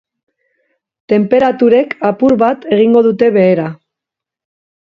[1.13, 3.71] Tenperaturek apur bat egingo dute behera.